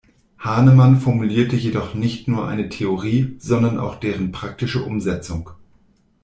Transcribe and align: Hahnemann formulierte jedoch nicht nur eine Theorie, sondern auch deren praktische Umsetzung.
Hahnemann 0.39 0.99
formulierte 0.99 1.55
jedoch 1.55 1.93
nicht 1.93 2.27
nur 2.27 2.47
eine 2.47 2.69
Theorie, 2.69 3.35
sondern 3.37 3.77
auch 3.77 3.99
deren 3.99 4.31
praktische 4.31 4.83
Umsetzung. 4.83 5.51